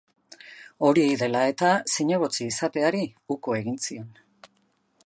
[0.87, 3.05] Hori dela eta zinegotzi izateari
[3.39, 4.11] uko egin zion.